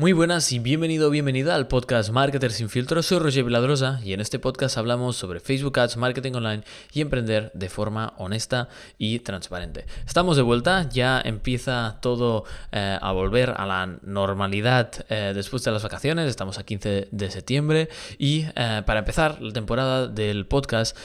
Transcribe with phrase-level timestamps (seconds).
[0.00, 3.02] Muy buenas y bienvenido o bienvenida al podcast Marketer sin filtro.
[3.02, 7.50] Soy Roger Viladrosa y en este podcast hablamos sobre Facebook Ads, marketing online y emprender
[7.52, 9.86] de forma honesta y transparente.
[10.06, 15.72] Estamos de vuelta, ya empieza todo eh, a volver a la normalidad eh, después de
[15.72, 16.30] las vacaciones.
[16.30, 17.88] Estamos a 15 de septiembre
[18.18, 20.96] y eh, para empezar la temporada del podcast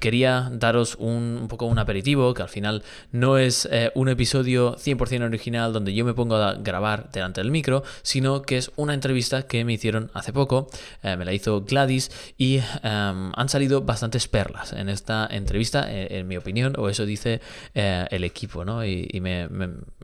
[0.00, 2.82] quería daros un, un, poco un aperitivo que al final
[3.12, 7.84] no es un episodio 100% original donde yo me pongo a grabar delante del micro,
[8.02, 10.68] sino que es una entrevista que me hicieron hace poco,
[11.02, 16.18] eh, me la hizo Gladys y em, han salido bastantes perlas en esta entrevista, eh,
[16.18, 17.40] en mi opinión, o eso dice
[17.74, 18.84] eh, el equipo, ¿no?
[18.84, 19.48] Y, me,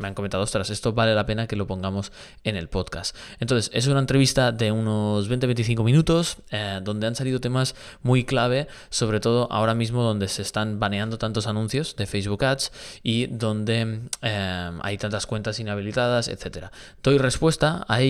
[0.03, 2.13] han comentado, ostras, esto vale la pena que lo pongamos
[2.45, 3.17] en el podcast.
[3.39, 6.39] Entonces, es una entrevista de unos 20-25 minutos
[6.83, 11.47] donde han salido temas muy clave, sobre todo ahora mismo donde se están baneando tantos
[11.47, 13.81] anuncios de Facebook Ads y donde
[14.23, 16.73] em, hay tantas cuentas inhabilitadas, etcétera.
[17.03, 18.10] Doy respuesta a ello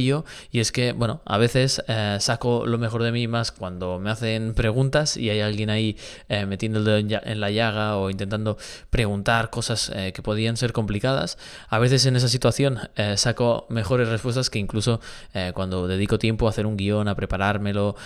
[0.51, 4.11] y es que, bueno, a veces eh, saco lo mejor de mí más cuando me
[4.11, 5.97] hacen preguntas y hay alguien ahí
[6.29, 8.57] eh, metiendo el dedo en la llaga o intentando
[8.89, 11.39] preguntar cosas eh, que podían ser complicadas.
[11.69, 12.79] A veces en esa situación
[13.17, 15.01] saco mejores respuestas que incluso
[15.55, 17.97] cuando dedico tiempo a hacer un guion, a preparármelo,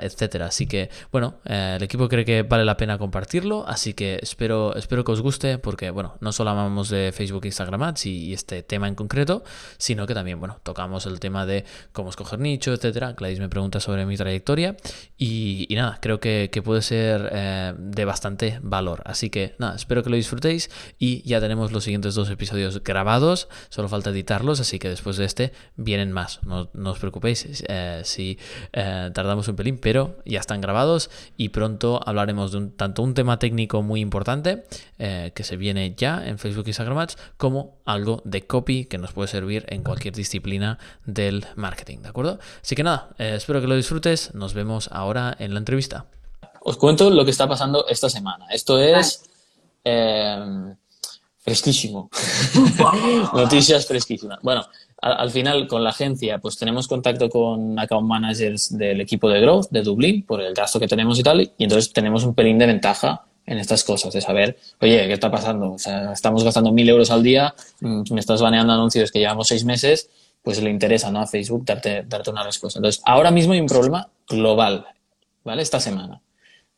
[0.00, 0.46] etcétera.
[0.46, 5.04] Así que, bueno, el equipo cree que vale la pena compartirlo, así que espero, espero
[5.04, 8.62] que os guste porque, bueno, no solo hablamos de Facebook e Instagram Ads y este
[8.62, 9.42] tema en concreto,
[9.76, 13.12] sino que también, bueno, tocamos el tema de cómo escoger nicho, etcétera.
[13.12, 14.76] Gladys me pregunta sobre mi trayectoria
[15.16, 19.02] y, nada, creo que, puede ser eh, de bastante valor.
[19.04, 23.48] Así que nada, espero que lo disfrutéis y ya tenemos los siguientes dos episodios grabados,
[23.68, 26.40] solo falta editarlos, así que después de este vienen más.
[26.42, 28.38] No, os preocupéis eh, si
[28.72, 33.38] eh, tardamos un pelín, pero ya están grabados y pronto hablaremos de tanto un tema
[33.38, 34.64] técnico muy importante
[34.98, 36.88] que se viene ya en Facebook y Instagram
[37.36, 40.78] como algo de copy que nos puede servir en cualquier disciplina
[41.28, 42.38] del marketing, ¿de acuerdo?
[42.62, 44.34] Así que nada, eh, espero que lo disfrutes.
[44.34, 46.06] Nos vemos ahora en la entrevista.
[46.60, 48.46] Os cuento lo que está pasando esta semana.
[48.50, 49.24] Esto es
[49.84, 50.74] eh,
[51.38, 52.10] fresquísimo.
[53.34, 54.38] Noticias fresquísimas.
[54.42, 54.64] Bueno,
[55.00, 59.68] al, final con la agencia pues tenemos contacto con account managers del equipo de growth
[59.70, 61.40] de Dublín por el gasto que tenemos y tal.
[61.40, 65.30] Y entonces tenemos un pelín de ventaja en estas cosas, de saber, oye, ¿qué está
[65.30, 65.72] pasando?
[65.72, 69.48] O sea, estamos gastando mil euros al día, mm, me estás baneando anuncios que llevamos
[69.48, 70.10] seis meses
[70.48, 71.20] pues le interesa ¿no?
[71.20, 72.78] a Facebook darte, darte una respuesta.
[72.78, 74.86] Entonces, ahora mismo hay un problema global,
[75.44, 75.60] ¿vale?
[75.60, 76.22] Esta semana.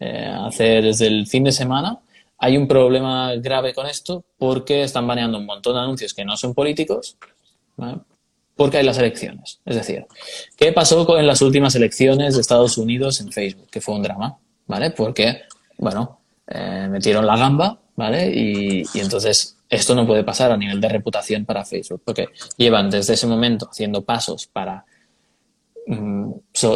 [0.01, 2.01] Eh, hace desde el fin de semana
[2.37, 6.37] hay un problema grave con esto porque están baneando un montón de anuncios que no
[6.37, 7.17] son políticos,
[8.57, 9.61] porque hay las elecciones.
[9.65, 10.05] Es decir,
[10.57, 13.69] ¿qué pasó en las últimas elecciones de Estados Unidos en Facebook?
[13.71, 14.37] Que fue un drama,
[14.67, 14.91] ¿vale?
[14.91, 15.43] Porque,
[15.79, 18.33] bueno, eh, metieron la gamba, ¿vale?
[18.35, 22.91] Y, y entonces esto no puede pasar a nivel de reputación para Facebook, porque llevan
[22.91, 24.85] desde ese momento haciendo pasos para
[25.87, 26.33] mm,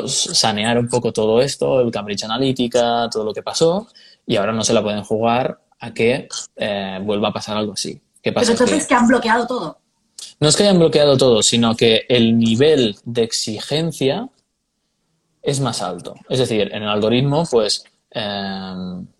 [0.06, 3.88] sanear un poco todo esto, el Cambridge Analytica, todo lo que pasó,
[4.26, 8.00] y ahora no se la pueden jugar a que eh, vuelva a pasar algo así.
[8.22, 8.52] ¿Qué pasa?
[8.52, 9.78] Pero entonces que han bloqueado todo.
[10.38, 14.28] No es que hayan bloqueado todo, sino que el nivel de exigencia
[15.42, 16.14] es más alto.
[16.28, 18.74] Es decir, en el algoritmo, pues eh,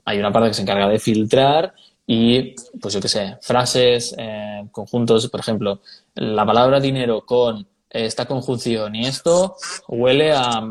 [0.04, 1.75] hay una parte que se encarga de filtrar
[2.06, 5.81] y, pues yo qué sé, frases, eh, conjuntos, por ejemplo,
[6.15, 9.54] la palabra dinero con esta conjunción y esto
[9.87, 10.62] huele a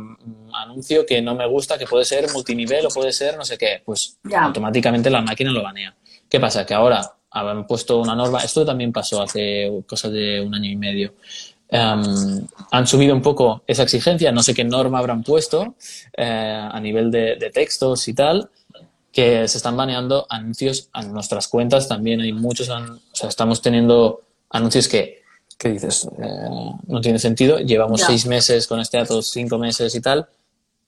[0.53, 3.81] anuncio que no me gusta, que puede ser multinivel o puede ser no sé qué,
[3.83, 5.95] pues automáticamente la máquina lo banea.
[6.29, 6.65] ¿Qué pasa?
[6.65, 10.75] Que ahora han puesto una norma, esto también pasó hace cosas de un año y
[10.75, 11.13] medio.
[11.69, 15.75] Em, han subido un poco esa exigencia, no sé qué norma habrán puesto
[16.15, 18.49] eh, a nivel de, de textos y tal,
[19.13, 21.87] que se están baneando anuncios a nuestras cuentas.
[21.87, 25.21] También hay muchos, o sea, estamos teniendo anuncios que,
[25.57, 26.09] ¿qué dices?
[26.17, 26.49] Eh,
[26.87, 27.59] no tiene sentido.
[27.59, 30.27] Llevamos seis meses con este dato, cinco meses y tal,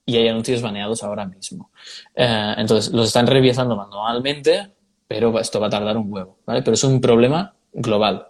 [0.04, 1.70] y hay anuncios baneados ahora mismo.
[2.16, 4.72] Eh, entonces, los están revisando manualmente,
[5.06, 6.62] pero esto va a tardar un huevo, ¿vale?
[6.62, 8.26] Pero es un problema global.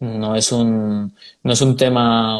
[0.00, 2.38] No es un, no es un tema,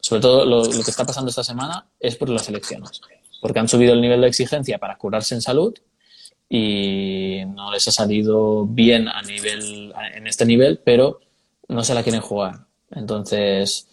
[0.00, 3.00] sobre todo lo, lo que está pasando esta semana es por las elecciones,
[3.40, 5.72] porque han subido el nivel de exigencia para curarse en salud
[6.52, 11.20] y no les ha salido bien a nivel, en este nivel, pero
[11.68, 12.66] no se la quieren jugar.
[12.90, 13.88] Entonces,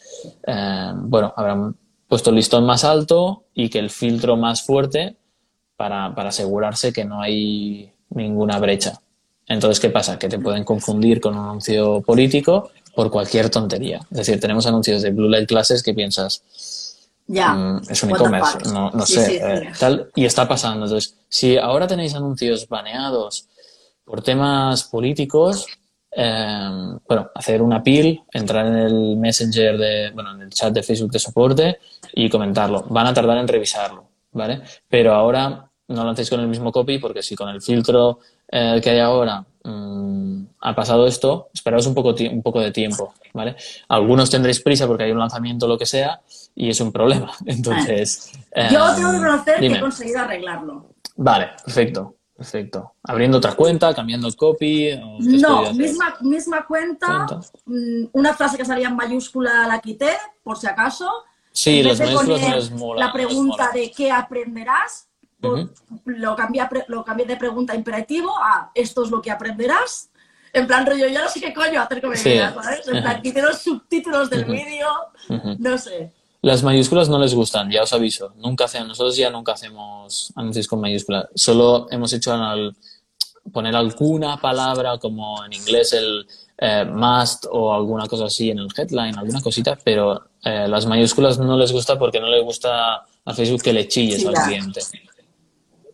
[0.46, 1.76] eh, bueno, habrán
[2.08, 5.16] puesto el listón más alto y que el filtro más fuerte
[5.76, 9.00] para, para asegurarse que no hay ninguna brecha.
[9.46, 10.18] Entonces, ¿qué pasa?
[10.18, 14.00] Que te pueden confundir con un anuncio político por cualquier tontería.
[14.10, 16.42] Es decir, tenemos anuncios de Blue Light Classes que piensas,
[17.28, 17.54] ya.
[17.54, 19.36] Mm, es un e-commerce, no, no sé.
[19.36, 20.86] Eh, tal, y está pasando.
[20.86, 23.48] Entonces, si ahora tenéis anuncios baneados
[24.04, 25.66] por temas políticos,
[26.10, 26.70] eh,
[27.08, 31.12] bueno, hacer una pil, entrar en el Messenger de, bueno, en el chat de Facebook
[31.12, 31.80] de soporte
[32.14, 32.86] y comentarlo.
[32.90, 34.62] Van a tardar en revisarlo, ¿vale?
[34.88, 38.80] Pero ahora no lo hacéis con el mismo copy porque si con el filtro eh,
[38.84, 43.56] que hay ahora mm, ha pasado esto, esperaos un poco, un poco de tiempo, ¿vale?
[43.90, 46.22] Algunos tendréis prisa porque hay un lanzamiento o lo que sea
[46.56, 47.32] y es un problema.
[47.46, 48.32] Entonces...
[48.72, 49.78] Yo eh, tengo que reconocer que dime.
[49.78, 50.88] he conseguido arreglarlo.
[51.16, 52.94] Vale, perfecto, perfecto.
[53.04, 54.92] Abriendo otra cuenta, cambiando el copy.
[54.94, 57.48] o No, misma, misma cuenta, Cuenta.
[57.66, 60.12] mm, una frase que salía en mayúscula la quité,
[60.44, 61.10] por si acaso.
[61.52, 63.06] Sí, de mayúsculas no poner les mola.
[63.08, 63.72] La pregunta mola.
[63.74, 65.07] de qué aprenderás,
[65.42, 70.10] lo, cambié, lo cambié de pregunta imperativo a esto es lo que aprenderás.
[70.54, 72.30] En plan rollo, yo no sé qué coño hacer con mi Sí.
[72.32, 72.88] vida, ¿sabes?
[72.88, 74.88] En plan, quité los subtítulos del vídeo,
[75.60, 76.12] no sé.
[76.42, 78.34] Las mayúsculas no les gustan, ya os aviso.
[78.38, 81.28] Nunca hacemos, nosotros ya nunca hacemos anuncios con mayúsculas.
[81.36, 82.76] Solo hemos hecho al
[83.52, 88.68] poner alguna palabra como en inglés el eh, must o alguna cosa así en el
[88.76, 93.34] headline, alguna cosita, pero eh, las mayúsculas no les gusta porque no les gusta a
[93.34, 94.82] Facebook que le chilles Sí, al cliente.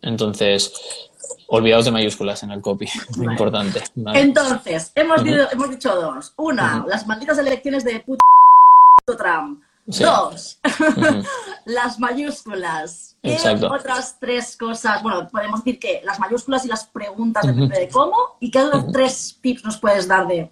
[0.03, 0.73] Entonces,
[1.47, 3.33] olvidaos de mayúsculas en el copy, muy Vale.
[3.33, 3.83] importante.
[3.95, 4.21] ¿vale?
[4.21, 6.33] Entonces, hemos, dicho, hemos dicho dos.
[6.37, 8.19] Una, las malditas elecciones de puto
[9.17, 9.61] Trump.
[9.89, 10.01] Sí.
[10.01, 10.59] Dos,
[11.65, 13.17] las mayúsculas.
[13.21, 13.69] ¿Qué Exacto.
[13.69, 15.03] otras tres cosas?
[15.03, 18.15] Bueno, podemos decir que las mayúsculas y las preguntas depende de cómo.
[18.39, 20.49] ¿Y qué otros tres tips nos puedes dar de...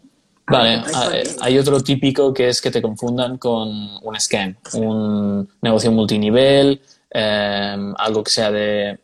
[0.47, 3.69] Vale, ah, eh, hay otro típico que es que te confundan con
[4.04, 9.00] un scam, un negocio multinivel, eh, algo que sea de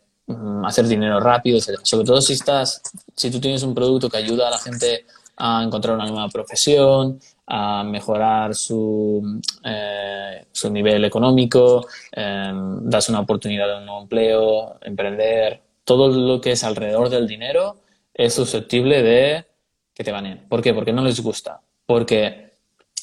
[0.64, 1.80] hacer dinero rápido, etc.
[1.82, 2.82] Sobre todo si estás,
[3.14, 7.20] si tú tienes un producto que ayuda a la gente a encontrar una nueva profesión,
[7.46, 12.52] a mejorar su, eh, su nivel económico, eh,
[12.82, 17.76] das una oportunidad de un nuevo empleo, emprender, todo lo que es alrededor del dinero
[18.12, 19.46] es susceptible de
[19.94, 20.46] que te baneen.
[20.48, 20.74] ¿Por qué?
[20.74, 21.60] Porque no les gusta.
[21.86, 22.47] Porque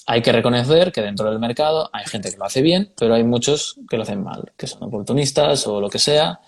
[0.07, 3.23] hay que reconocer que dentro del mercado hay gente que lo hace bien, pero hay
[3.23, 6.39] muchos que lo hacen mal, que son oportunistas o lo que sea,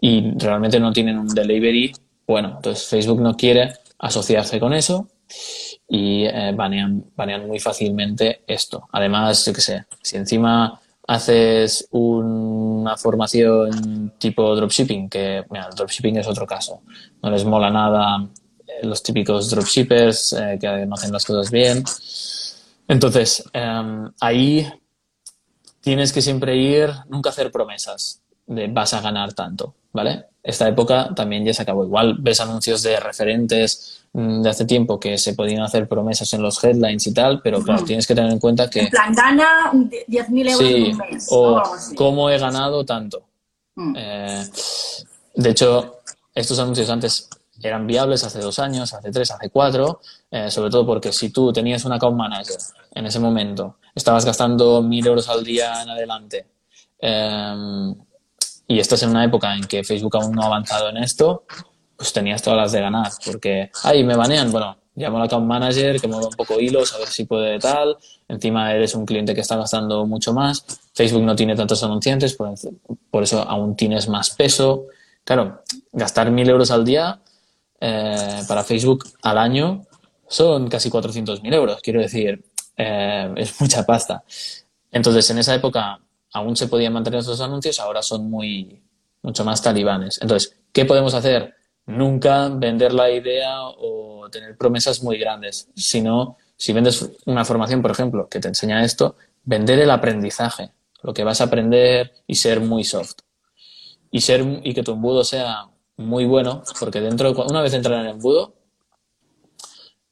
[0.00, 1.92] y realmente no tienen un delivery
[2.26, 2.54] bueno.
[2.56, 5.08] Entonces Facebook no quiere asociarse con eso
[5.88, 8.88] y eh, banean, banean muy fácilmente esto.
[8.92, 16.18] Además, yo qué sé, si encima haces una formación tipo dropshipping, que mira, el dropshipping
[16.18, 16.82] es otro caso,
[17.20, 18.28] no les mola nada
[18.64, 21.82] eh, los típicos dropshippers eh, que no hacen las cosas bien.
[22.90, 24.68] Entonces, eh, ahí
[25.80, 30.24] tienes que siempre ir, nunca hacer promesas de vas a ganar tanto, ¿vale?
[30.42, 31.84] Esta época también ya se acabó.
[31.84, 36.42] Igual ves anuncios de referentes mm, de hace tiempo que se podían hacer promesas en
[36.42, 39.70] los headlines y tal, pero claro, tienes que tener en cuenta que En plan, gana
[39.72, 41.28] 10.000 euros sí, en un mes.
[41.30, 41.62] o
[41.94, 43.22] cómo he ganado tanto.
[43.76, 43.94] Mm.
[43.96, 44.44] Eh,
[45.36, 46.00] de hecho,
[46.34, 47.28] estos anuncios antes
[47.62, 51.52] eran viables hace dos años, hace tres, hace cuatro, eh, sobre todo porque si tú
[51.52, 52.56] tenías un account manager
[52.94, 56.46] en ese momento, estabas gastando mil euros al día en adelante,
[57.00, 57.94] eh,
[58.66, 61.44] y estás en una época en que Facebook aún no ha avanzado en esto,
[61.96, 66.00] pues tenías todas las de ganar, porque, ay, me banean, bueno, llamo al account manager,
[66.00, 67.96] que mueva un poco hilos, a ver si puede tal,
[68.28, 70.64] encima eres un cliente que está gastando mucho más,
[70.94, 72.54] Facebook no tiene tantos anunciantes, por,
[73.10, 74.86] por eso aún tienes más peso.
[75.24, 75.62] Claro,
[75.92, 77.20] gastar mil euros al día
[77.80, 79.86] eh, para Facebook al año
[80.28, 82.44] son casi 400.000 euros, quiero decir,
[82.76, 84.22] eh, es mucha pasta.
[84.92, 85.98] Entonces, en esa época
[86.32, 88.82] aún se podían mantener esos anuncios, ahora son muy,
[89.22, 90.20] mucho más talibanes.
[90.22, 91.54] Entonces, ¿qué podemos hacer?
[91.86, 97.90] Nunca vender la idea o tener promesas muy grandes, sino si vendes una formación, por
[97.90, 100.72] ejemplo, que te enseña esto, vender el aprendizaje,
[101.02, 103.20] lo que vas a aprender y ser muy soft.
[104.10, 105.69] Y, ser, y que tu embudo sea
[106.00, 108.54] muy bueno, porque dentro, una vez entrar en el embudo,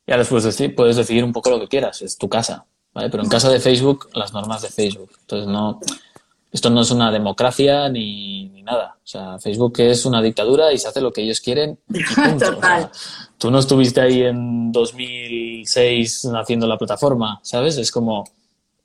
[0.06, 3.10] ya después deci- puedes decidir un poco lo que quieras, es tu casa, ¿vale?
[3.10, 5.10] Pero en caso de Facebook, las normas de Facebook.
[5.20, 5.80] Entonces, no,
[6.50, 8.96] esto no es una democracia ni, ni nada.
[9.02, 12.46] O sea, Facebook es una dictadura y se hace lo que ellos quieren y punto.
[12.46, 12.80] O Total.
[12.82, 12.90] sea,
[13.36, 17.76] tú no estuviste ahí en 2006 haciendo la plataforma, ¿sabes?
[17.76, 18.24] Es como,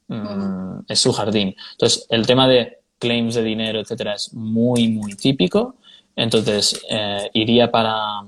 [0.07, 1.55] mm, es su jardín.
[1.71, 5.75] Entonces, el tema de claims de dinero, etcétera, es muy, muy típico.
[6.15, 8.21] Entonces, eh, iría para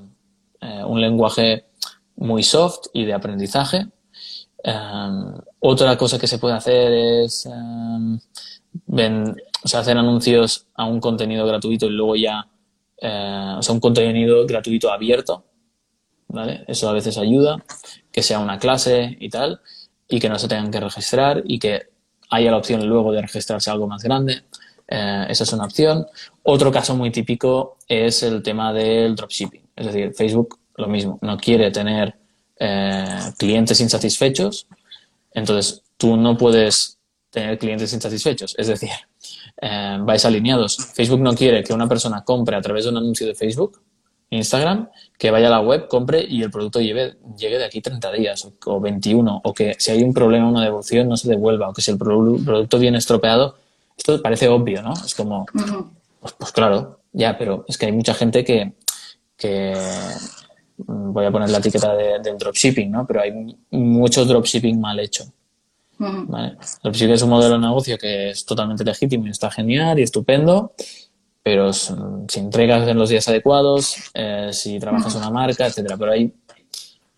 [0.61, 1.65] eh, un lenguaje
[2.15, 3.87] muy soft y de aprendizaje.
[4.63, 8.19] Um, otra cosa que se puede hacer es um,
[9.73, 12.47] hacer anuncios a un contenido gratuito y luego ya,
[12.97, 15.45] eh, o sea, un contenido gratuito abierto,
[16.29, 16.63] ¿vale?
[16.67, 17.63] Eso a veces ayuda,
[18.11, 19.61] que sea una clase y tal,
[20.07, 21.89] y que no se tengan que registrar y que
[22.29, 24.43] haya la opción luego de registrarse algo más grande.
[24.87, 26.05] Eh, esa es una opción.
[26.43, 29.63] Otro caso muy típico es el tema del dropshipping.
[29.75, 32.15] Es decir, Facebook lo mismo, no quiere tener
[32.59, 34.67] eh, clientes insatisfechos,
[35.31, 36.99] entonces tú no puedes
[37.29, 38.55] tener clientes insatisfechos.
[38.57, 38.89] Es decir,
[39.61, 40.77] eh, vais alineados.
[40.93, 43.81] Facebook no quiere que una persona compre a través de un anuncio de Facebook,
[44.29, 48.11] Instagram, que vaya a la web, compre y el producto lleve, llegue de aquí 30
[48.11, 51.73] días o, 21, o que si hay un problema, una devolución, no se devuelva, o
[51.73, 53.55] que si el producto viene estropeado,
[53.97, 54.93] esto parece obvio, ¿no?
[54.93, 55.45] Es como,
[56.19, 58.73] pues, pues, claro, ya, pero es que hay mucha gente que,
[60.87, 63.05] mm, voy a poner la etiqueta de, del dropshipping, ¿no?
[63.07, 63.31] Pero hay
[63.71, 65.25] mucho dropshipping mal hecho.
[65.97, 66.57] ¿vale?
[66.83, 70.73] Dropshipping es un modelo de negocio que es totalmente legítimo y está genial y estupendo,
[71.41, 71.93] pero si
[72.39, 75.95] entregas en los días adecuados, eh, si trabajas en una marca, etcétera.
[75.95, 76.33] Pero hay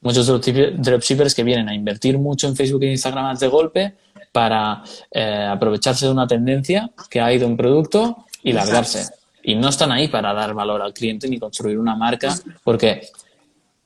[0.01, 3.95] muchos dropshippers que vienen a invertir mucho en Facebook e Instagram de golpe
[4.31, 9.13] para eh, aprovecharse de una tendencia que ha ido un producto y largarse.
[9.43, 13.07] Y no están ahí para dar valor al cliente ni construir una marca porque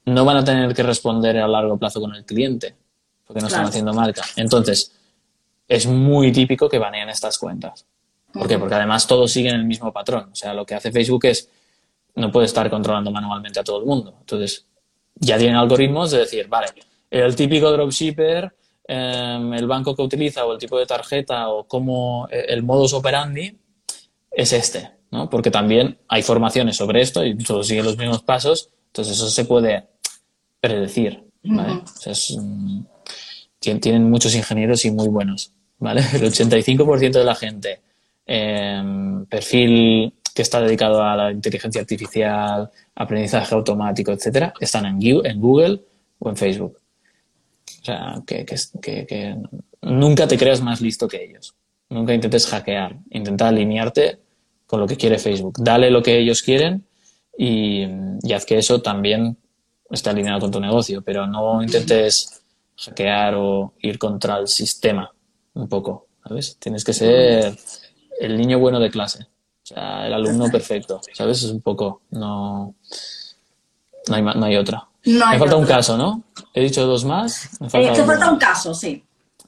[0.05, 2.75] no van a tener que responder a largo plazo con el cliente
[3.25, 4.23] porque no están haciendo marca.
[4.35, 4.91] Entonces,
[5.67, 7.85] es muy típico que baneen estas cuentas.
[8.33, 8.57] ¿Por qué?
[8.59, 10.29] Porque además todos siguen el mismo patrón.
[10.31, 11.49] O sea, lo que hace Facebook es,
[12.15, 14.15] no puede estar controlando manualmente a todo el mundo.
[14.19, 14.65] Entonces,
[15.15, 16.67] ya tienen algoritmos de decir, vale,
[17.09, 18.53] el típico dropshipper,
[18.91, 22.93] em, el banco que utiliza o el tipo de tarjeta o cómo eh, el modus
[22.93, 23.57] operandi
[24.31, 25.29] es este, ¿no?
[25.29, 29.45] Porque también hay formaciones sobre esto y todos siguen los mismos pasos, entonces eso se
[29.45, 29.87] puede
[30.59, 31.81] predecir, ¿vale?
[33.59, 36.01] tienen muchos ingenieros y muy buenos, ¿vale?
[36.13, 37.81] El 85% de la gente
[38.25, 45.81] Em, perfil que está dedicado a la inteligencia artificial, aprendizaje automático, etcétera, están en Google
[46.19, 46.77] o en Facebook.
[47.81, 49.37] O sea, que, que,
[49.81, 51.55] nunca te creas más listo que ellos.
[51.89, 52.97] Nunca intentes hackear.
[53.09, 54.19] Intenta alinearte
[54.67, 55.55] con lo que quiere Facebook.
[55.59, 56.85] Dale lo que ellos quieren
[57.37, 57.87] y,
[58.21, 59.37] y haz que eso también
[59.89, 61.01] esté alineado con tu negocio.
[61.01, 62.43] Pero no intentes
[62.77, 65.11] hackear o ir contra el sistema
[65.55, 66.07] un poco.
[66.27, 66.57] ¿Sabes?
[66.59, 67.55] Tienes que ser
[68.19, 69.23] el niño bueno de clase.
[69.23, 71.01] O sea, el alumno perfecto.
[71.13, 71.41] ¿Sabes?
[71.41, 72.03] Es un poco.
[72.11, 72.75] No.
[74.07, 74.87] No hay, no hay otra.
[75.03, 76.23] Me falta un caso, ¿no?
[76.53, 77.49] He dicho dos más.
[77.59, 79.03] Me falta, eh, falta un caso, sí.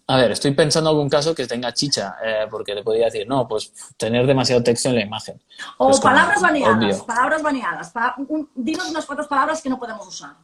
[0.08, 3.26] A ver, estoy pensando en algún caso que tenga chicha, eh, porque le podría decir,
[3.28, 5.42] no, pues tener demasiado texto en la imagen.
[5.78, 7.94] O palabras baneadas, palabras baneadas.
[8.54, 10.36] dinos unas cuantas palabras que no podemos usar.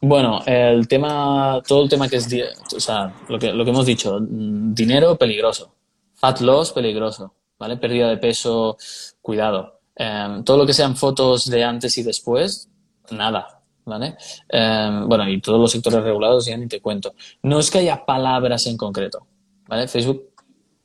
[0.00, 2.28] Bueno, el tema, todo el tema que es,
[2.76, 5.72] o sea, lo que, lo que hemos dicho, dinero peligroso,
[6.14, 7.78] fat loss peligroso, ¿vale?
[7.78, 8.76] Pérdida de peso,
[9.22, 9.80] cuidado.
[9.94, 12.68] Em, todo lo que sean fotos de antes y después,
[13.10, 13.55] nada,
[13.86, 14.16] ¿vale?
[14.48, 17.14] Em, bueno, y todos los sectores regulados ya ni te cuento.
[17.42, 19.26] No es que haya palabras en concreto,
[19.66, 19.88] ¿vale?
[19.88, 20.30] Facebook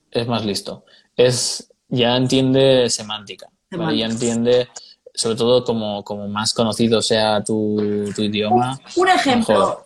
[0.09, 0.85] es más listo.
[1.15, 3.97] Es, ya entiende semántica, ¿vale?
[3.97, 4.69] Ya entiende,
[5.13, 7.81] sobre todo como, como más conocido sea tu,
[8.17, 8.79] idioma.
[8.95, 9.83] Un, ejemplo,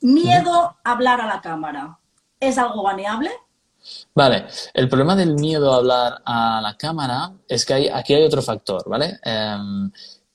[0.00, 1.98] miedo a hablar a la cámara.
[2.38, 3.30] ¿Es algo baneable?
[4.14, 8.22] Vale, el problema del miedo a hablar a la cámara es que hay, aquí hay
[8.22, 9.18] otro factor, ¿vale?
[9.22, 9.90] Em,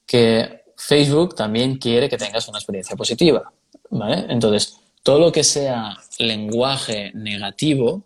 [0.05, 3.51] que Facebook también quiere que tengas una experiencia positiva,
[3.89, 4.25] ¿vale?
[4.29, 8.05] Entonces, todo lo que sea lenguaje negativo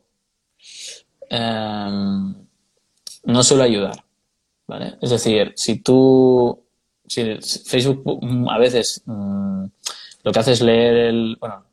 [1.29, 2.33] em,
[3.25, 4.03] no suele ayudar,
[4.65, 4.95] ¿vale?
[5.01, 6.63] Es decir, si tú,
[7.05, 8.03] si Facebook
[8.49, 9.65] a veces mm,
[10.23, 11.65] lo que hace es leer el, bueno,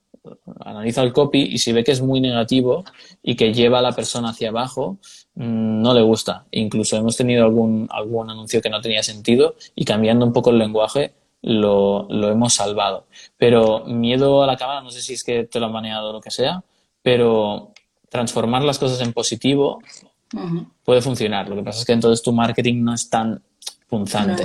[0.61, 2.85] analiza el copy y si ve que es muy negativo
[3.23, 6.45] y que lleva a la persona hacia abajo, mm, no le gusta.
[6.51, 10.59] Incluso hemos tenido algún, algún anuncio que no tenía sentido y cambiando un poco el
[10.59, 13.07] lenguaje lo, hemos salvado.
[13.39, 16.13] Pero miedo a la cámara, no sé si es que te lo han baneado o
[16.13, 16.63] lo que sea,
[17.03, 17.73] pero
[18.11, 19.81] transformar las cosas en positivo
[20.85, 21.49] puede funcionar.
[21.49, 23.43] Lo que pasa es que entonces tu marketing no es tan
[23.89, 24.45] punzante.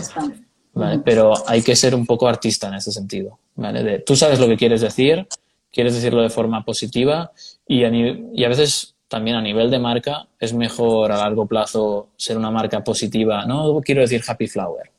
[1.03, 3.37] Pero hay que ser un poco artista en ese sentido.
[3.55, 3.99] ¿vale?
[3.99, 5.27] tú sabes lo que quieres decir,
[5.73, 7.33] quieres decirlo de forma positiva
[7.67, 12.09] y a, y a veces también a nivel de marca es mejor a largo plazo
[12.15, 13.45] ser una marca positiva.
[13.45, 14.91] No quiero decir happy flower,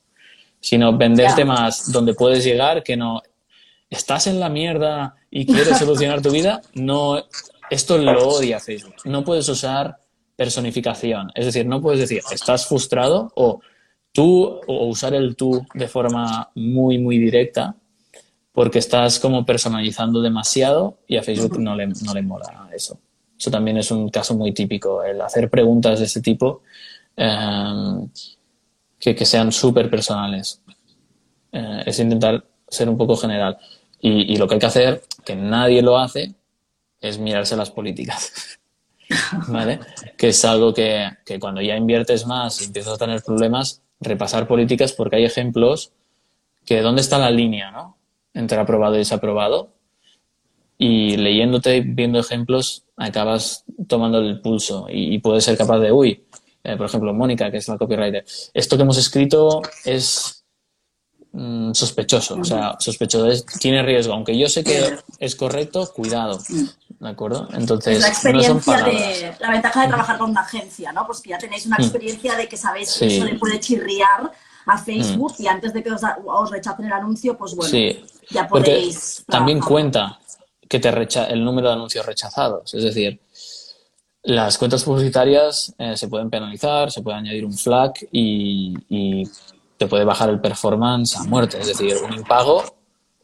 [0.60, 3.22] sino venderte más donde puedes llegar que no
[3.90, 6.60] estás en la mierda y quieres solucionar tu vida.
[6.74, 7.22] No,
[7.70, 8.94] esto lo odia Facebook.
[9.04, 9.98] No puedes usar
[10.36, 11.32] personificación.
[11.34, 13.60] Es decir, no puedes decir estás frustrado o
[14.12, 17.74] tú o usar el tú de forma muy, muy directa
[18.52, 22.98] porque estás como personalizando demasiado y a Facebook no le, no le mola eso.
[23.38, 26.62] Eso también es un caso muy típico, el hacer preguntas de este tipo
[27.16, 28.08] em,
[28.98, 30.62] que, que, sean súper personales.
[31.52, 33.58] Eh, es intentar ser un poco general.
[34.00, 36.34] Y, y, lo que hay que hacer, que nadie lo hace,
[37.00, 38.58] es mirarse las políticas.
[39.48, 39.80] ¿Vale?
[40.16, 44.46] Que es algo que, que cuando ya inviertes más y empiezas a tener problemas, repasar
[44.46, 45.92] políticas porque hay ejemplos
[46.64, 47.96] que dónde está la línea, ¿no?
[48.36, 49.70] entre aprobado y desaprobado.
[50.78, 56.24] Y leyéndote, viendo ejemplos, acabas tomando el pulso y, y puedes ser capaz de, uy,
[56.64, 60.44] eh, por ejemplo, Mónica, que es la copywriter, esto que hemos escrito es
[61.32, 66.38] mm, sospechoso, o sea, sospechoso, es- tiene riesgo, aunque yo sé que es correcto, cuidado,
[67.00, 67.48] ¿de acuerdo?
[67.54, 71.06] Entonces, Es la experiencia de la ventaja de trabajar con una agencia, ¿no?
[71.06, 73.08] Pues que ya tenéis una experiencia de que sabéis que Mm.
[73.10, 73.14] Sí.
[73.14, 73.22] Mm.
[73.22, 74.32] eso le puede chirriar
[74.68, 78.48] a Facebook y antes de que os, os rechacen el anuncio, pues bueno, Sí, ya
[78.48, 79.22] porque podéis.
[79.28, 80.18] también cuenta
[80.68, 82.74] que te recha el número de anuncios rechazados.
[82.74, 83.20] Es decir,
[84.22, 89.24] las cuentas publicitarias eh, se pueden penalizar, se puede añadir un flag y,
[89.78, 91.60] te puede bajar el performance a muerte.
[91.60, 92.64] Es decir, un impago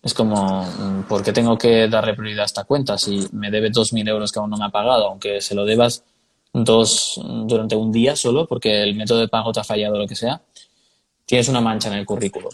[0.02, 3.70] es como, mm, ¿por qué tengo que darle prioridad a esta cuenta si me debe
[3.70, 5.06] 2.000 euros que aún no me ha pagado?
[5.06, 6.04] Aunque se lo debas
[6.52, 10.06] dos durante un día solo porque el método de pago te ha fallado o lo
[10.06, 10.42] que sea,
[11.24, 12.52] tienes una mancha en el currículum.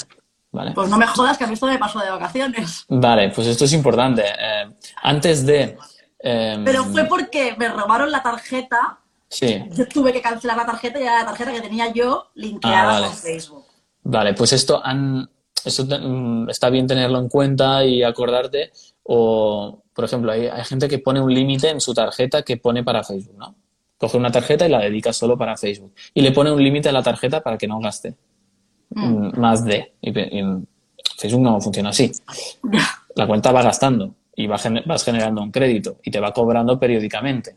[0.53, 0.73] ¿Vale?
[0.73, 2.85] Pues no me jodas que a mí esto me pasó de vacaciones.
[2.89, 4.23] Vale, pues esto es importante.
[4.27, 4.71] Eh,
[5.03, 5.77] antes de...
[6.21, 8.99] eh, Pero fue porque me robaron la tarjeta.
[9.29, 12.81] Sí, Yo tuve que cancelar la tarjeta y era la tarjeta que tenía yo linkeada
[12.83, 13.07] Ah, vale.
[13.09, 13.65] con Facebook.
[14.05, 15.29] vale, pues esto, han,
[15.65, 18.73] esto te- mm, está bien tenerlo en cuenta y acordarte.
[19.03, 22.83] O, por ejemplo, hay, hay gente que pone un límite en su tarjeta que pone
[22.85, 23.55] para Facebook, ¿no?
[23.99, 25.93] Coge una tarjeta y la dedica solo para Facebook.
[26.15, 28.15] Y le pone un límite a la tarjeta para que no gaste
[28.91, 29.93] mm, más de.
[30.01, 30.13] Y,
[31.19, 32.13] Facebook no funciona así.
[33.15, 37.57] la cuenta va gastando y vas generando un crédito y te va cobrando periódicamente.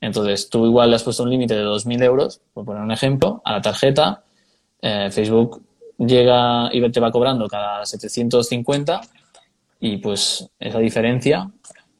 [0.00, 3.42] Entonces, tú igual le has puesto un límite de 2.000 euros, por poner un ejemplo,
[3.44, 4.24] a la tarjeta,
[4.80, 5.62] eh, Facebook
[5.98, 9.00] llega y te va cobrando cada 750
[9.78, 11.50] y pues esa diferencia,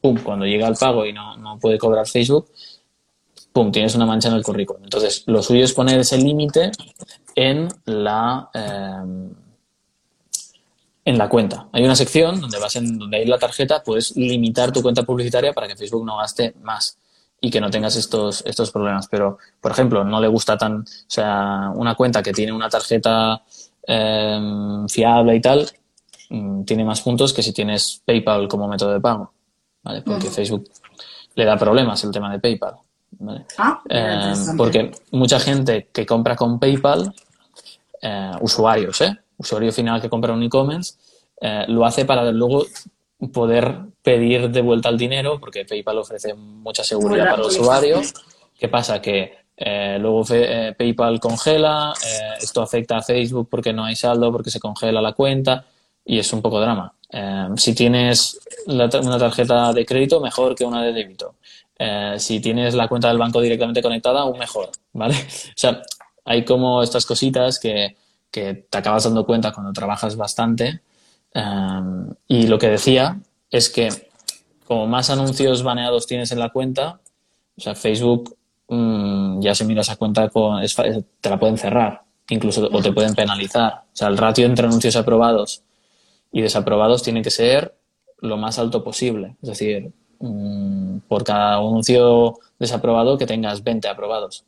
[0.01, 2.51] pum, cuando llega el pago y no, no puede cobrar Facebook,
[3.53, 4.83] pum, tienes una mancha en el currículum.
[4.83, 6.73] Entonces, lo suyo es poner ese límite
[7.35, 8.51] en la...
[8.55, 9.31] eh,
[11.05, 11.67] en la cuenta.
[11.73, 15.53] Hay una sección donde vas en donde hay la tarjeta, puedes limitar tu cuenta publicitaria
[15.53, 16.97] para que Facebook no gaste más
[17.41, 19.09] y que no tengas estos, estos problemas.
[19.09, 23.43] Pero, por ejemplo, no le gusta tan, o sea, una cuenta que tiene una tarjeta
[23.85, 25.69] eh, fiable y tal,
[26.31, 29.33] mm, tiene más puntos que si tienes PayPal como método de pago,
[29.83, 30.03] ¿vale?
[30.03, 30.71] Porque Facebook
[31.35, 32.77] le da problemas el tema de PayPal,
[33.19, 33.45] ¿vale?
[33.59, 37.13] Ah, Eh, porque mucha gente que compra con PayPal,
[38.03, 39.17] eh, usuarios, ¿eh?
[39.39, 40.95] usuario final que compra un e-commerce,
[41.41, 42.67] eh, lo hace para luego
[43.33, 48.01] poder pedir de vuelta el dinero, porque PayPal ofrece mucha seguridad para el usuario.
[48.59, 49.01] ¿Qué pasa?
[49.01, 54.33] Que eh, luego eh, PayPal congela, eh, esto afecta a Facebook porque no hay saldo,
[54.33, 55.65] porque se congela la cuenta
[56.05, 56.95] y es un poco drama.
[57.57, 61.35] Si tienes la una tarjeta de crédito, mejor que una de débito.
[62.17, 65.15] Si tienes la cuenta del banco directamente conectada, aún mejor, ¿vale?
[65.49, 65.83] O sea,
[66.25, 67.97] hay como estas cositas que,
[68.31, 70.81] que te acabas dando cuenta cuando trabajas bastante.
[71.35, 71.81] Eh,
[72.29, 73.89] y lo que decía es que
[74.67, 77.01] como más anuncios baneados tienes en la cuenta,
[77.57, 78.37] o sea, Facebook
[78.69, 80.75] mm, ya se mira esa cuenta, con, es
[81.21, 83.85] te la pueden cerrar, incluso o te pueden penalizar.
[83.93, 85.63] O sea, el ratio entre anuncios aprobados
[86.33, 87.75] y desaprobados tiene que ser
[88.19, 89.37] lo más alto posible.
[89.43, 94.45] Es decir, mm, por cada anuncio desaprobado que tengas 20 aprobados.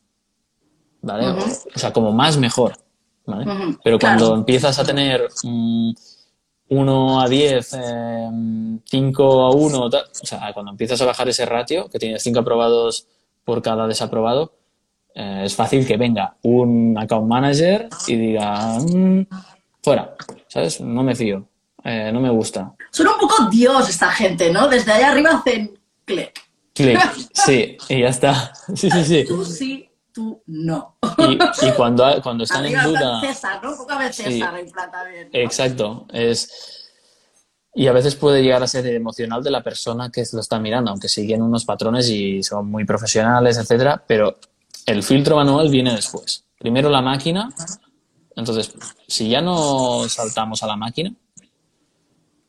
[1.05, 1.29] ¿Vale?
[1.75, 2.77] O sea, como más mejor.
[3.27, 3.77] ¿vale?
[3.83, 4.37] Pero cuando claro.
[4.37, 5.29] empiezas a tener
[6.69, 7.79] 1 a 10,
[8.85, 12.41] 5 a 1, tal, o sea, cuando empiezas a bajar ese ratio, que tienes 5
[12.41, 13.07] aprobados
[13.45, 14.55] por cada desaprobado,
[15.15, 19.27] eh, es fácil que venga un account manager y diga, "Mm,
[19.83, 20.17] fuera,
[20.49, 20.81] ¿sabes?
[20.81, 21.47] No me fío,
[21.85, 22.75] eh, no me gusta.
[22.91, 24.67] Son un poco Dios esta gente, ¿no?
[24.69, 26.33] Desde allá arriba hacen clic.
[26.73, 26.99] Clic,
[27.33, 28.53] sí, y ya está.
[28.75, 29.25] Sí, sí, sí.
[29.29, 30.97] Tú sí, tú no.
[31.19, 33.33] Y, y cuando, cuando están en Arriba en plan duda...
[33.33, 34.55] César, César.
[35.33, 36.85] Exacto, es
[37.75, 40.93] y a veces puede llegar a ser emocional de la persona que lo está mirando,
[40.93, 44.39] aunque siguen unos patrones y son muy profesionales, etcétera, pero
[44.87, 46.45] el filtro manual viene después.
[46.57, 47.53] Primero la máquina,
[48.37, 48.73] entonces
[49.09, 51.13] si ya no saltamos a la máquina,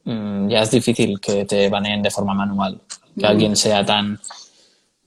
[0.04, 2.80] mm, ya es difícil que te baneen de forma manual,
[3.18, 4.20] que alguien sea tan,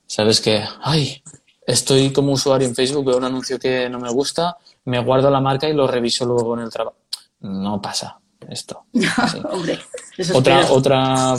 [0.05, 1.23] sabes que, ay,
[1.69, 5.41] estoy como usuario en Facebook, veo un anuncio que no me gusta, me guardo la
[5.41, 6.97] marca y lo reviso luego en el trabajo.
[7.41, 8.87] No pasa esto.
[9.51, 9.79] Hombre,
[10.17, 11.35] eso Otra, otra,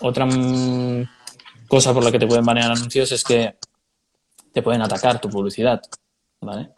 [0.00, 1.08] otra mm,
[1.66, 3.56] cosa por la que te pueden banear anuncios es que
[4.52, 5.82] te pueden atacar tu publicidad.
[6.40, 6.70] ¿Vale?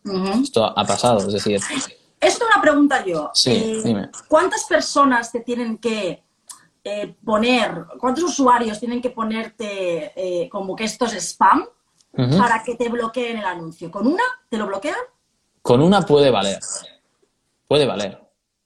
[0.43, 1.59] Esto ha pasado, es decir,
[2.21, 3.31] Esto una pregunta yo.
[3.35, 4.11] Sí, Eh, dime.
[4.29, 6.23] ¿Cuántas personas te tienen que
[6.83, 11.65] eh, poner, cuántos usuarios tienen que ponerte eh, como que esto es spam
[12.17, 13.91] Para que te bloqueen el anuncio?
[13.91, 14.97] ¿Con una te lo bloquean?
[15.65, 16.61] con una puede valer.
[17.67, 18.21] Puede valer,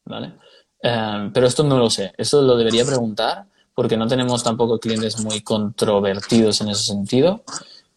[0.05, 0.35] ¿vale?
[0.83, 2.13] Eh, pero esto no lo sé.
[2.19, 7.45] Esto lo debería preguntar porque no tenemos tampoco clientes muy controvertidos en ese sentido,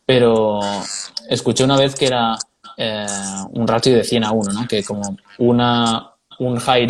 [0.06, 0.60] pero
[1.28, 2.38] escuché una vez que era
[2.78, 3.08] eh,
[3.54, 4.68] un ratio de 100 a 1, ¿no?
[4.68, 6.88] que como una, un high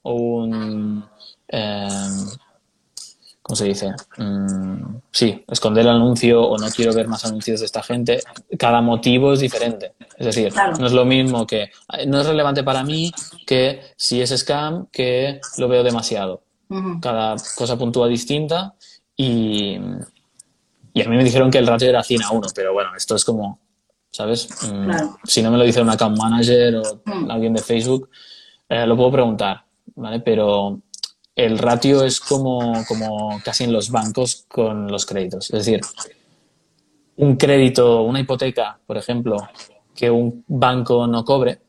[0.00, 1.04] o un...
[1.46, 1.88] Eh,
[3.50, 3.92] ¿Cómo se dice?
[4.16, 8.20] Mm, sí, esconder el anuncio o no quiero ver más anuncios de esta gente.
[8.56, 9.94] Cada motivo es diferente.
[10.16, 11.68] Es decir, no es lo mismo que...
[12.06, 13.10] No es relevante para mí
[13.44, 16.44] que si es scam, que lo veo demasiado.
[17.02, 18.76] Cada cosa puntúa distinta
[19.16, 19.80] y,
[20.94, 23.16] y a mí me dijeron que el ratio era 100 a 1, pero bueno, esto
[23.16, 23.58] es como,
[24.12, 24.48] ¿sabes?
[24.72, 24.92] Mm,
[25.24, 27.28] si no me lo dice un account manager o mm.
[27.32, 28.10] alguien de Facebook,
[28.68, 29.64] eh, lo puedo preguntar,
[29.96, 30.20] ¿vale?
[30.20, 30.82] Pero
[31.34, 35.50] el ratio es como, como casi en los bancos con los créditos.
[35.50, 35.80] Es decir,
[37.16, 39.36] un crédito, una hipoteca, por ejemplo,
[39.94, 41.60] que un banco no cobre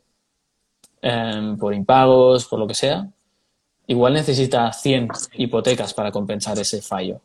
[1.00, 3.08] em, por impagos, por lo que sea,
[3.86, 7.20] igual necesita 100 hipotecas para compensar ese fallo.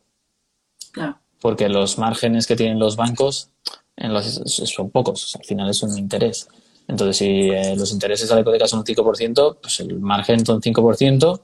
[0.92, 1.18] Claro.
[1.40, 3.50] Porque los márgenes que tienen los bancos
[3.96, 6.48] en los, son pocos, al final es un interés.
[6.88, 10.62] Entonces, si eh, los intereses a la hipoteca son un 5%, pues el margen son
[10.62, 11.42] 5%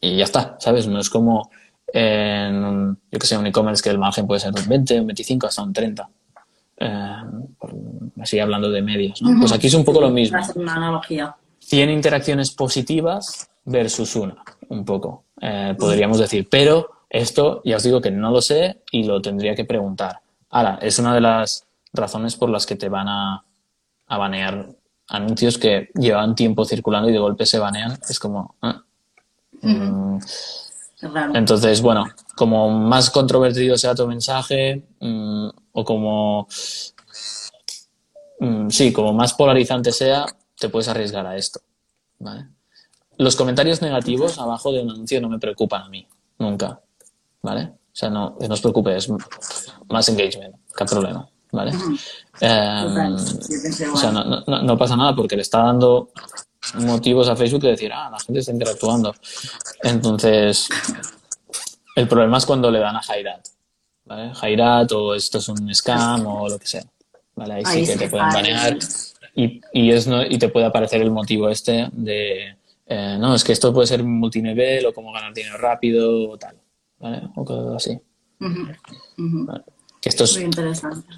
[0.00, 0.86] y ya está, ¿sabes?
[0.86, 1.50] No es como
[1.92, 5.46] en, yo que sé, un e-commerce que el margen puede ser un 20, un 25,
[5.46, 6.08] hasta un 30.
[6.78, 7.16] Eh,
[8.20, 9.20] así hablando de medios.
[9.22, 9.38] ¿no?
[9.38, 10.38] Pues aquí es un poco lo mismo.
[10.54, 11.36] Una analogía.
[11.58, 16.48] 100 interacciones positivas versus una, un poco, eh, podríamos decir.
[16.50, 20.20] Pero esto ya os digo que no lo sé y lo tendría que preguntar.
[20.48, 23.44] Ahora, es una de las razones por las que te van a,
[24.06, 24.68] a banear
[25.08, 27.98] anuncios que llevan tiempo circulando y de golpe se banean.
[28.08, 28.56] Es como...
[28.62, 28.72] ¿eh?
[29.62, 30.18] Mm.
[31.34, 36.46] Entonces, bueno, como más controvertido sea tu mensaje mm, o como...
[38.40, 40.26] Mm, sí, como más polarizante sea,
[40.58, 41.60] te puedes arriesgar a esto.
[42.18, 42.46] ¿vale?
[43.18, 46.06] Los comentarios negativos abajo de un anuncio no me preocupan a mí,
[46.38, 46.80] nunca.
[47.42, 47.72] ¿Vale?
[47.92, 49.08] O sea, no, no os preocupéis,
[49.88, 51.28] más engagement, qué problema.
[51.52, 51.72] ¿Vale?
[52.40, 53.14] Em,
[53.92, 56.10] o sea, no, no, no, pasa nada porque le está dando
[56.74, 59.14] motivos a Facebook de decir, ah, la gente está interactuando.
[59.82, 60.68] Entonces,
[61.96, 63.46] el problema es cuando le dan a Jairat.
[64.04, 64.34] ¿vale?
[64.34, 66.84] Jairat o esto es un scam o lo que sea.
[67.34, 67.62] ¿vale?
[67.64, 68.78] Ahí, sí que te pueden banear
[69.34, 72.56] y, y, es, y te puede aparecer el motivo este de,
[72.86, 76.56] eh, no, es que esto puede ser multinivel o cómo ganar dinero rápido o tal.
[76.98, 77.22] ¿vale?
[77.36, 78.00] O cosas así.
[80.00, 80.40] Que esto es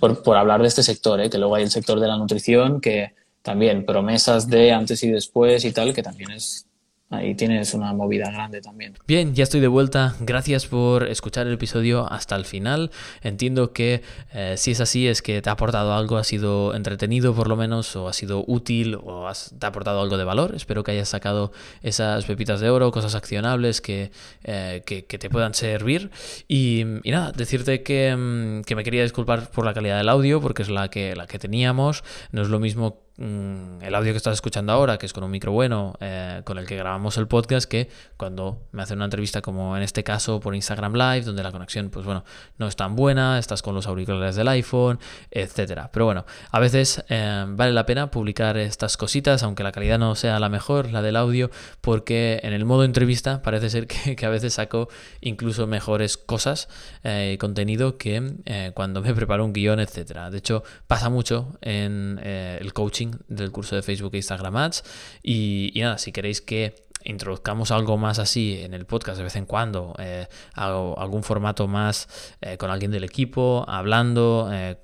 [0.01, 1.31] por, por, hablar de este sector, ¿eh?
[1.31, 5.65] que luego hay el sector de la nutrición que también promesas de antes y después
[5.65, 6.67] y tal, que también es
[7.13, 8.95] ahí tienes una movida grande también.
[9.07, 10.17] Bien, ya estoy de vuelta.
[10.21, 12.91] Gracias por escuchar el episodio hasta el final.
[13.23, 14.03] Entiendo que
[14.33, 17.57] eh, si es así es que te ha aportado algo, ha sido entretenido por lo
[17.57, 20.55] menos, o ha sido útil, o te ha aportado algo de valor.
[20.55, 21.53] Espero que hayas sacado
[21.83, 24.11] esas pepitas de oro, cosas accionables que,
[24.45, 26.11] eh, que, te puedan servir.
[26.49, 30.63] Y, nada, decirte que, mm, que, me quería disculpar por la calidad del audio, porque
[30.63, 32.03] es la que, la que teníamos.
[32.33, 35.31] No es lo mismo Mm, el audio que estás escuchando ahora, que es con un
[35.31, 39.43] micro bueno, eh, con el que grabamos el podcast, que cuando me hacen una entrevista
[39.43, 42.25] como en este caso por Instagram Live, donde la conexión, pues bueno,
[42.59, 44.99] no es tan buena, estás con los auriculares del iPhone,
[45.31, 45.91] etcétera.
[45.93, 50.15] Pero bueno, a veces eh, vale la pena publicar estas cositas, aunque la calidad no
[50.15, 54.31] sea la mejor, la del audio, porque en el modo entrevista parece ser que, a
[54.31, 54.89] veces saco
[55.21, 56.69] incluso mejores cosas
[57.05, 60.31] y eh, contenido que cuando me preparo un guion, etcétera.
[60.31, 64.85] De hecho, pasa mucho en el coaching del curso de Facebook e Instagram Ads.
[65.23, 69.37] Y, y nada, si queréis que introduzcamos algo más así en el podcast de vez
[69.37, 72.09] en cuando, eh, algún formato más
[72.41, 74.77] eh, con alguien del equipo, hablando, eh,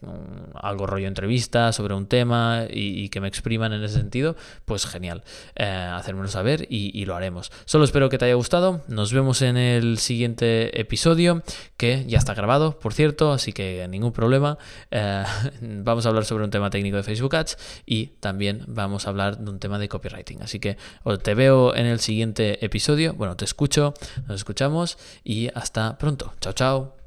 [0.54, 5.22] algo rollo entrevista sobre un tema y, que me expriman en ese sentido, pues genial,
[5.56, 7.50] hacérmelo saber y, lo haremos.
[7.64, 11.42] Solo espero que te haya gustado, nos vemos en el siguiente episodio,
[11.76, 14.58] que ya está grabado, por cierto, así que ningún problema.
[15.60, 19.38] vamos a hablar sobre un tema técnico de Facebook Ads y también vamos a hablar
[19.38, 20.42] de un tema de copywriting.
[20.42, 20.76] Así que
[21.22, 23.12] te veo en el siguiente episodio.
[23.12, 23.92] Bueno, te escucho,
[24.26, 26.32] nos escuchamos y hasta pronto.
[26.40, 26.97] Chao, chao.